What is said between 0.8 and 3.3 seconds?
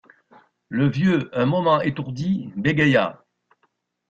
vieux, un moment étourdi, bégaya.